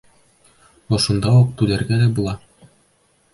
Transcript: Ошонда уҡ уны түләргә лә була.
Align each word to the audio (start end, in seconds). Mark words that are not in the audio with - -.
Ошонда 0.97 1.33
уҡ 1.41 1.43
уны 1.51 1.55
түләргә 1.61 2.01
лә 2.01 2.09
була. 2.21 2.35